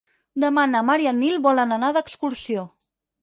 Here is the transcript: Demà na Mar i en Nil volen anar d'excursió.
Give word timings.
Demà 0.43 0.63
na 0.69 0.79
Mar 0.87 0.95
i 1.03 1.09
en 1.11 1.19
Nil 1.25 1.37
volen 1.47 1.75
anar 1.77 1.91
d'excursió. 1.99 2.65